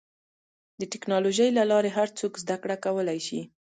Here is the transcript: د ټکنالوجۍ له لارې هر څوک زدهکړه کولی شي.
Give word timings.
د 0.79 0.81
ټکنالوجۍ 0.93 1.49
له 1.57 1.63
لارې 1.71 1.89
هر 1.97 2.07
څوک 2.19 2.33
زدهکړه 2.43 2.75
کولی 2.85 3.19
شي. 3.27 3.41